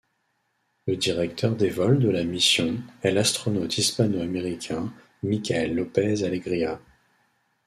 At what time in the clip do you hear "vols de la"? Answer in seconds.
1.69-2.23